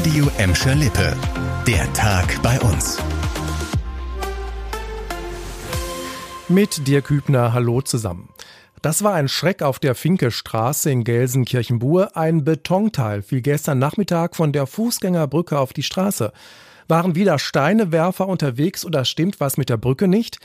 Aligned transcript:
Radio 0.00 0.30
Emscher 0.38 0.74
Lippe. 0.74 1.14
Der 1.66 1.92
Tag 1.92 2.40
bei 2.42 2.58
uns. 2.60 2.96
Mit 6.48 6.86
dir 6.88 7.02
Kübner, 7.02 7.52
hallo 7.52 7.82
zusammen. 7.82 8.30
Das 8.80 9.04
war 9.04 9.12
ein 9.12 9.28
Schreck 9.28 9.60
auf 9.60 9.78
der 9.78 9.94
Finkestraße 9.94 10.90
in 10.90 11.04
Gelsenkirchen-Buhr. 11.04 12.16
Ein 12.16 12.44
Betonteil 12.44 13.20
fiel 13.20 13.42
gestern 13.42 13.78
Nachmittag 13.78 14.36
von 14.36 14.54
der 14.54 14.66
Fußgängerbrücke 14.66 15.58
auf 15.58 15.74
die 15.74 15.82
Straße. 15.82 16.32
Waren 16.90 17.14
wieder 17.14 17.38
Steinewerfer 17.38 18.26
unterwegs 18.26 18.84
oder 18.84 19.04
stimmt 19.04 19.38
was 19.38 19.56
mit 19.56 19.68
der 19.68 19.76
Brücke 19.76 20.08
nicht? 20.08 20.40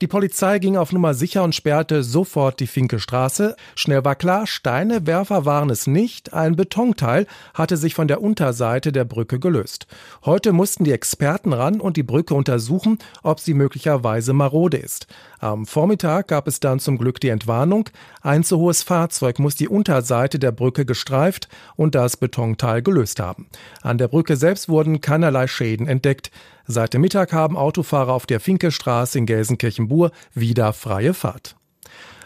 Die 0.00 0.06
Polizei 0.06 0.58
ging 0.58 0.78
auf 0.78 0.92
Nummer 0.92 1.12
sicher 1.12 1.44
und 1.44 1.54
sperrte 1.54 2.02
sofort 2.02 2.58
die 2.58 2.66
Finkestraße. 2.66 3.54
Schnell 3.74 4.02
war 4.02 4.14
klar, 4.14 4.46
Steinewerfer 4.46 5.44
waren 5.44 5.68
es 5.68 5.86
nicht. 5.86 6.32
Ein 6.32 6.56
Betonteil 6.56 7.26
hatte 7.52 7.76
sich 7.76 7.94
von 7.94 8.08
der 8.08 8.22
Unterseite 8.22 8.92
der 8.92 9.04
Brücke 9.04 9.38
gelöst. 9.38 9.86
Heute 10.24 10.52
mussten 10.52 10.84
die 10.84 10.92
Experten 10.92 11.52
ran 11.52 11.82
und 11.82 11.98
die 11.98 12.02
Brücke 12.02 12.34
untersuchen, 12.34 12.98
ob 13.22 13.40
sie 13.40 13.52
möglicherweise 13.52 14.32
marode 14.32 14.78
ist. 14.78 15.06
Am 15.38 15.66
Vormittag 15.66 16.28
gab 16.28 16.48
es 16.48 16.60
dann 16.60 16.80
zum 16.80 16.96
Glück 16.96 17.20
die 17.20 17.28
Entwarnung. 17.28 17.90
Ein 18.22 18.42
zu 18.42 18.56
hohes 18.56 18.82
Fahrzeug 18.82 19.38
muss 19.38 19.54
die 19.54 19.68
Unterseite 19.68 20.38
der 20.38 20.52
Brücke 20.52 20.86
gestreift 20.86 21.48
und 21.76 21.94
das 21.94 22.16
Betonteil 22.16 22.80
gelöst 22.80 23.20
haben. 23.20 23.48
An 23.82 23.98
der 23.98 24.08
Brücke 24.08 24.36
selbst 24.36 24.70
wurden 24.70 25.02
keinerlei 25.02 25.46
Schäden 25.46 25.88
entdeckt. 25.90 26.30
Seit 26.66 26.94
dem 26.94 27.02
Mittag 27.02 27.32
haben 27.32 27.56
Autofahrer 27.56 28.14
auf 28.14 28.24
der 28.24 28.40
Finkestraße 28.40 29.18
in 29.18 29.26
Gelsenkirchen-Bur 29.26 30.12
wieder 30.32 30.72
freie 30.72 31.12
Fahrt. 31.12 31.56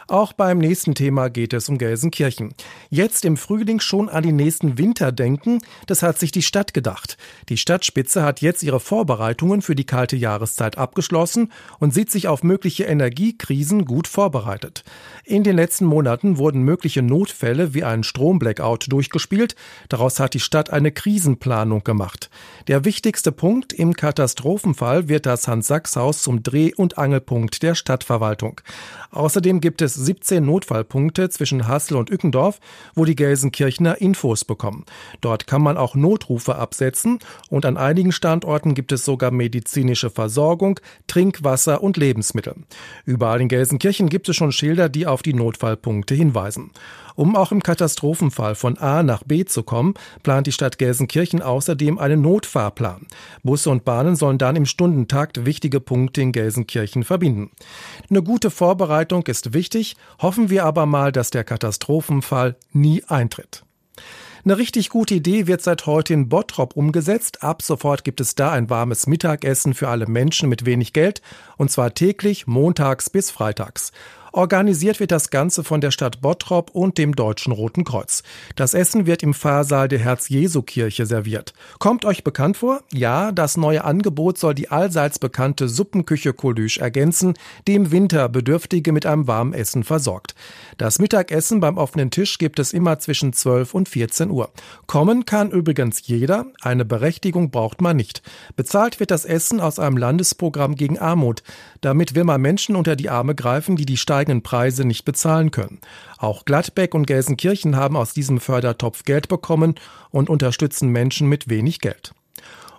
Auch 0.07 0.33
beim 0.35 0.59
nächsten 0.59 0.95
Thema 0.95 1.31
geht 1.31 1.55
es 1.55 1.69
um 1.69 1.79
Gelsenkirchen. 1.79 2.55
Jetzt 2.91 3.25
im 3.25 3.37
Frühling 3.37 3.81
schon 3.81 4.09
an 4.09 4.23
den 4.23 4.37
nächsten 4.37 4.77
Winter 4.77 5.13
denken, 5.13 5.61
das 5.87 6.03
hat 6.03 6.19
sich 6.19 6.31
die 6.31 6.43
Stadt 6.43 6.75
gedacht. 6.75 7.17
Die 7.49 7.57
Stadtspitze 7.57 8.23
hat 8.23 8.43
jetzt 8.43 8.63
ihre 8.63 8.81
Vorbereitungen 8.81 9.63
für 9.63 9.75
die 9.75 9.87
kalte 9.87 10.17
Jahreszeit 10.17 10.77
abgeschlossen 10.77 11.53
und 11.79 11.95
sieht 11.95 12.11
sich 12.11 12.29
auf 12.29 12.43
mögliche 12.43 12.85
Energiekrisen 12.85 13.87
gut 13.87 14.07
vorbereitet. 14.07 14.85
In 15.25 15.43
den 15.43 15.57
letzten 15.57 15.87
Monaten 15.87 16.37
wurden 16.37 16.63
mögliche 16.63 17.01
Notfälle 17.01 17.73
wie 17.73 17.85
ein 17.85 18.03
Stromblackout 18.03 18.87
durchgespielt. 18.89 19.57
Daraus 19.89 20.21
hat 20.21 20.35
die 20.35 20.41
Stadt 20.41 20.71
eine 20.71 20.93
Krisenplanung 20.93 21.83
gemacht. 21.83 22.29
Der 22.69 22.85
wichtigste 22.85 23.33
Punkt 23.33 23.73
im 23.73 23.95
Katastrophenfall 23.95 25.09
wird 25.09 25.25
das 25.25 25.49
Hans-Sachs-Haus 25.49 26.23
zum 26.23 26.43
Dreh- 26.43 26.75
und 26.75 26.99
Angelpunkt 26.99 27.63
der 27.63 27.75
Stadtverwaltung. 27.75 28.61
Außerdem 29.11 29.61
gibt 29.61 29.81
es 29.81 29.94
17 29.95 30.45
Notfallpunkte 30.45 31.29
zwischen 31.31 31.69
Hassel 31.69 31.97
und 31.97 32.11
Ückendorf, 32.11 32.61
wo 32.95 33.05
die 33.05 33.17
Gelsenkirchener 33.17 34.01
Infos 34.01 34.45
bekommen. 34.45 34.85
Dort 35.21 35.47
kann 35.47 35.63
man 35.63 35.77
auch 35.77 35.95
Notrufe 35.95 36.57
absetzen 36.57 37.19
und 37.49 37.67
an 37.67 37.77
einigen 37.77 38.13
Standorten 38.13 38.75
gibt 38.75 38.93
es 38.93 39.05
sogar 39.05 39.31
medizinische 39.31 40.11
Versorgung, 40.11 40.81
Trinkwasser 41.07 41.83
und 41.83 41.97
Lebensmittel. 41.97 42.55
Überall 43.05 43.41
in 43.41 43.49
Gelsenkirchen 43.49 44.09
gibt 44.09 44.29
es 44.29 44.37
schon 44.37 44.53
Schilder, 44.53 44.89
die 44.89 45.07
auf 45.07 45.23
die 45.23 45.35
Notfallpunkte 45.35 46.15
hinweisen. 46.15 46.71
Um 47.17 47.37
auch 47.37 47.53
im 47.53 47.63
Katastrophenfall 47.63 48.57
von 48.57 48.77
A 48.79 49.05
nach 49.05 49.23
B 49.23 49.45
zu 49.45 49.63
kommen, 49.63 49.95
plant 50.25 50.49
die 50.49 50.53
Stadt 50.53 50.79
Gelsenkirchen 50.79 51.43
außerdem 51.43 51.99
einen 51.99 52.21
Notfahrplan. 52.23 53.07
Busse 53.45 53.71
und 53.71 53.85
Bahnen 53.85 54.17
sollen 54.17 54.39
dann 54.39 54.57
im 54.57 54.67
Stundentakt 54.67 55.47
wichtige 55.47 55.79
Punkte 55.79 56.23
in 56.23 56.33
Gelsenkirchen 56.33 57.05
verbinden. 57.05 57.51
Eine 58.11 58.23
gute 58.23 58.51
Vorbereitung 58.51 59.25
ist 59.27 59.55
wichtig, 59.55 59.84
hoffen 60.21 60.51
wir 60.51 60.65
aber 60.65 60.87
mal, 60.87 61.13
dass 61.13 61.31
der 61.31 61.45
Katastrophenfall 61.45 62.57
nie 62.73 63.05
eintritt. 63.09 63.65
Eine 64.45 64.59
richtig 64.59 64.91
gute 64.91 65.15
Idee 65.15 65.47
wird 65.47 65.63
seit 65.63 65.87
heute 65.87 66.13
in 66.13 66.29
Bottrop 66.29 66.77
umgesetzt. 66.77 67.43
Ab 67.43 67.63
sofort 67.63 68.05
gibt 68.05 68.21
es 68.21 68.35
da 68.35 68.53
ein 68.53 68.69
warmes 68.69 69.07
Mittagessen 69.07 69.73
für 69.73 69.89
alle 69.89 70.07
Menschen 70.07 70.51
mit 70.51 70.67
wenig 70.67 70.93
Geld, 70.93 71.23
und 71.57 71.71
zwar 71.71 71.95
täglich 71.95 72.47
montags 72.47 73.09
bis 73.09 73.31
freitags. 73.31 73.91
Organisiert 74.37 74.99
wird 74.99 75.13
das 75.13 75.31
Ganze 75.31 75.63
von 75.63 75.81
der 75.81 75.93
Stadt 75.93 76.21
Bottrop 76.21 76.73
und 76.73 76.99
dem 76.99 77.15
Deutschen 77.15 77.53
Roten 77.53 77.85
Kreuz. 77.85 78.25
Das 78.57 78.75
Essen 78.75 79.07
wird 79.07 79.23
im 79.23 79.33
Pfarrsaal 79.33 79.87
der 79.87 80.01
Herz-Jesu-Kirche 80.01 81.07
serviert. 81.07 81.53
Kommt 81.79 82.05
euch 82.05 82.25
bekannt 82.25 82.57
vor? 82.57 82.83
Ja, 82.93 83.31
das 83.31 83.57
neue 83.57 83.85
Angebot 83.85 84.37
soll 84.37 84.57
die 84.57 84.71
allseits 84.71 85.21
bekannte 85.21 85.69
Suppenküche 85.69 86.33
Kolüsch 86.33 86.79
ergänzen, 86.79 87.35
die 87.69 87.75
im 87.75 87.93
Winter 87.93 88.29
Bedürftige 88.29 88.91
mit 88.91 89.07
einem 89.07 89.29
warmen 89.29 89.55
Essen 89.55 89.85
versorgt. 89.85 90.35
Das 90.79 90.99
Mittagessen 90.99 91.61
beim 91.61 91.79
offenen 91.79 92.11
Tisch 92.11 92.39
gibt 92.39 92.59
es 92.59 92.73
immer 92.73 92.99
zwischen 92.99 93.35
12 93.35 93.73
und 93.73 93.89
14 93.89 94.31
Uhr. 94.31 94.51
Kommen 94.89 95.27
kann 95.27 95.53
übrigens 95.53 96.09
jeder, 96.09 96.47
eine 96.61 96.85
Berechtigung 96.85 97.53
braucht 97.53 97.81
man 97.81 97.97
nicht. 97.97 98.21
Bezahlt 98.57 98.99
wird 98.99 99.13
das 99.13 99.27
Essen 99.27 99.61
aus 99.61 99.79
einem 99.79 99.97
Landesprogramm 99.97 100.75
gegen 100.75 100.99
Armut. 100.99 101.45
Damit 101.83 102.17
will 102.17 102.25
man 102.25 102.41
Menschen 102.41 102.75
unter 102.75 102.97
die 102.97 103.11
Arme 103.11 103.37
greifen, 103.37 103.77
die 103.77 103.87
die 103.87 103.97
steigenden 103.97 104.24
Preise 104.43 104.85
nicht 104.85 105.05
bezahlen 105.05 105.51
können. 105.51 105.81
Auch 106.19 106.45
Gladbeck 106.45 106.95
und 106.95 107.07
Gelsenkirchen 107.07 107.77
haben 107.77 107.97
aus 107.97 108.15
diesem 108.15 108.41
Fördertopf 108.41 109.05
Geld 109.05 109.29
bekommen 109.29 109.75
und 110.11 110.31
unterstützen 110.31 110.89
Menschen 110.91 111.29
mit 111.29 111.49
wenig 111.49 111.81
Geld. 111.81 112.15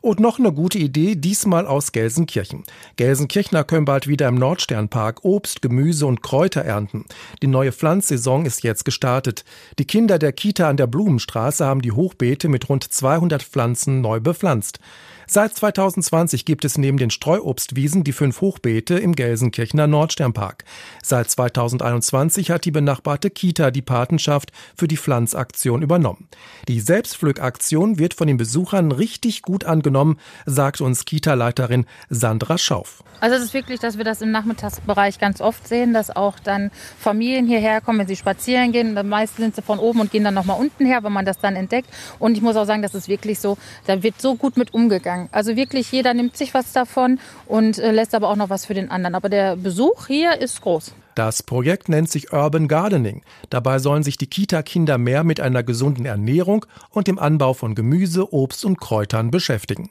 Und 0.06 0.20
noch 0.20 0.38
eine 0.38 0.54
gute 0.54 0.78
Idee, 0.78 1.16
diesmal 1.16 1.66
aus 1.66 1.92
Gelsenkirchen. 1.92 2.64
Gelsenkirchner 2.96 3.64
können 3.64 3.86
bald 3.86 4.06
wieder 4.06 4.28
im 4.28 4.36
Nordsternpark 4.36 5.26
Obst, 5.26 5.64
Gemüse 5.64 6.06
und 6.06 6.22
Kräuter 6.22 6.62
ernten. 6.62 7.06
Die 7.42 7.48
neue 7.48 7.72
Pflanzsaison 7.72 8.46
ist 8.46 8.62
jetzt 8.62 8.86
gestartet. 8.86 9.46
Die 9.80 9.86
Kinder 9.86 10.20
der 10.20 10.32
Kita 10.32 10.70
an 10.70 10.78
der 10.78 10.86
Blumenstraße 10.86 11.66
haben 11.66 11.82
die 11.82 11.92
Hochbeete 11.92 12.50
mit 12.50 12.70
rund 12.70 12.84
200 12.84 13.42
Pflanzen 13.42 14.02
neu 14.02 14.20
bepflanzt. 14.20 14.80
Seit 15.28 15.56
2020 15.56 16.46
gibt 16.46 16.66
es 16.66 16.78
neben 16.78 16.98
den 16.98 17.10
Streuobstwiesen 17.10 18.04
die 18.04 18.12
fünf 18.12 18.42
Hochbeete 18.42 19.00
im 19.00 19.16
Gelsenkirchener 19.16 19.88
Nordsternpark. 19.88 20.64
Seit 21.04 21.32
2021 21.32 22.52
hat 22.52 22.64
die 22.66 22.72
benachbarte 22.72 23.32
Kita 23.32 23.72
die 23.72 23.82
Patenschaft 23.82 24.52
für 24.78 24.88
die 24.88 24.98
Pflanzaktion 24.98 25.82
übernommen. 25.82 26.28
Die 26.68 26.80
Selbstpflückaktion 26.80 27.98
wird 27.98 28.14
von 28.14 28.28
den 28.28 28.38
Besuchern 28.38 28.92
richtig 28.92 29.42
gut 29.42 29.64
angenommen, 29.64 30.20
sagt 30.46 30.80
uns 30.80 31.06
Kita-Leiterin 31.06 31.86
Sandra 32.10 32.60
Schauf. 32.60 33.04
Also 33.20 33.38
es 33.38 33.44
ist 33.44 33.54
wirklich, 33.56 33.80
dass 33.80 33.98
wir 33.98 34.06
das 34.06 34.22
im 34.22 34.30
Nachmittagsbereich 34.30 35.18
ganz 35.18 35.42
oft 35.42 35.68
sehen, 35.68 35.94
dass 35.94 36.16
auch 36.16 36.38
dann 36.38 36.70
Familien 37.00 37.48
hierher 37.48 37.82
kommen, 37.82 38.00
wenn 38.00 38.08
sie 38.08 38.16
spazieren 38.16 38.72
gehen. 38.72 38.94
Meistens 39.08 39.38
sind 39.38 39.56
sie 39.56 39.62
von 39.64 39.80
oben 39.80 40.02
und 40.02 40.12
gehen 40.12 40.24
dann 40.24 40.34
nochmal 40.36 40.60
unten 40.60 40.86
her, 40.86 41.04
wenn 41.04 41.14
man 41.14 41.26
das 41.26 41.40
dann 41.40 41.56
entdeckt. 41.56 41.90
Und 42.20 42.36
ich 42.38 42.44
muss 42.44 42.56
auch 42.56 42.66
sagen, 42.66 42.84
das 42.84 42.94
ist 42.94 43.08
wirklich 43.08 43.40
so, 43.40 43.58
da 43.88 44.04
wird 44.04 44.22
so 44.22 44.36
gut 44.36 44.58
mit 44.58 44.74
umgegangen 44.74 45.15
gegangen. 45.16 45.30
Also 45.32 45.56
wirklich 45.56 45.92
jeder 45.92 46.14
nimmt 46.14 46.38
sich 46.38 46.54
was 46.54 46.72
davon 46.72 47.20
und 47.48 47.78
äh, 47.80 47.92
lässt 47.92 48.16
aber 48.16 48.30
auch 48.30 48.36
noch 48.36 48.50
was 48.50 48.66
für 48.66 48.74
den 48.74 48.92
anderen. 48.92 49.16
Aber 49.16 49.30
der 49.30 49.56
Besuch 49.56 50.08
hier 50.08 50.40
ist 50.40 50.62
groß. 50.62 50.94
Das 51.16 51.44
Projekt 51.44 51.88
nennt 51.88 52.10
sich 52.10 52.34
Urban 52.34 52.68
Gardening. 52.68 53.22
Dabei 53.50 53.80
sollen 53.80 54.04
sich 54.04 54.18
die 54.18 54.28
Kita-Kinder 54.28 54.98
mehr 54.98 55.24
mit 55.24 55.40
einer 55.40 55.64
gesunden 55.64 56.06
Ernährung 56.06 56.66
und 56.90 57.08
dem 57.08 57.20
Anbau 57.20 57.54
von 57.54 57.74
Gemüse, 57.74 58.34
Obst 58.34 58.66
und 58.66 58.80
Kräutern 58.80 59.32
beschäftigen. 59.32 59.90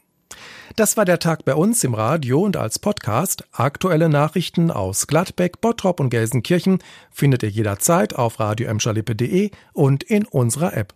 Das 0.77 0.97
war 0.97 1.05
der 1.05 1.21
Tag 1.21 1.45
bei 1.45 1.55
uns 1.55 1.85
im 1.85 1.95
Radio 1.95 2.41
und 2.41 2.57
als 2.57 2.79
Podcast. 2.79 3.45
Aktuelle 3.53 4.09
Nachrichten 4.09 4.71
aus 4.71 5.07
Gladbeck, 5.07 5.61
Bottrop 5.61 6.01
und 6.01 6.11
Gelsenkirchen 6.11 6.81
findet 7.11 7.45
ihr 7.45 7.51
jederzeit 7.51 8.17
auf 8.17 8.41
radio 8.41 8.69
und 9.73 10.03
in 10.03 10.27
unserer 10.27 10.77
App. 10.77 10.95